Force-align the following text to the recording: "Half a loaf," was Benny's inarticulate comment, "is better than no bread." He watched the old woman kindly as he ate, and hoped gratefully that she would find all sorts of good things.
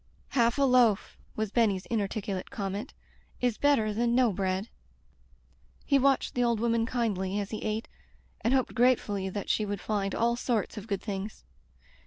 "Half 0.29 0.57
a 0.57 0.63
loaf," 0.63 1.15
was 1.35 1.51
Benny's 1.51 1.85
inarticulate 1.85 2.49
comment, 2.49 2.95
"is 3.39 3.59
better 3.59 3.93
than 3.93 4.15
no 4.15 4.33
bread." 4.33 4.67
He 5.85 5.99
watched 5.99 6.33
the 6.33 6.43
old 6.43 6.59
woman 6.59 6.87
kindly 6.87 7.39
as 7.39 7.51
he 7.51 7.61
ate, 7.63 7.87
and 8.43 8.51
hoped 8.51 8.73
gratefully 8.73 9.29
that 9.29 9.47
she 9.47 9.63
would 9.63 9.79
find 9.79 10.15
all 10.15 10.35
sorts 10.35 10.75
of 10.75 10.87
good 10.87 11.03
things. 11.03 11.45